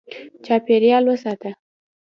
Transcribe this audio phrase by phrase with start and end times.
[0.45, 1.51] چاپېریال وساته.